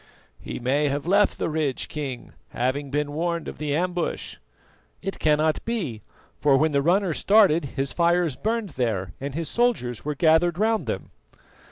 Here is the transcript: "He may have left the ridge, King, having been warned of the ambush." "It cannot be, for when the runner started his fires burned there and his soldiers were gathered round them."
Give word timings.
"He 0.39 0.57
may 0.57 0.87
have 0.87 1.05
left 1.05 1.37
the 1.37 1.47
ridge, 1.47 1.87
King, 1.87 2.33
having 2.49 2.89
been 2.89 3.11
warned 3.11 3.47
of 3.47 3.59
the 3.59 3.75
ambush." 3.75 4.37
"It 5.03 5.19
cannot 5.19 5.63
be, 5.63 6.01
for 6.39 6.57
when 6.57 6.71
the 6.71 6.81
runner 6.81 7.13
started 7.13 7.65
his 7.65 7.91
fires 7.91 8.35
burned 8.35 8.69
there 8.69 9.13
and 9.21 9.35
his 9.35 9.47
soldiers 9.47 10.03
were 10.03 10.15
gathered 10.15 10.57
round 10.57 10.87
them." 10.87 11.11